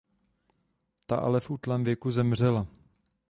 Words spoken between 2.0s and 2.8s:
zemřela.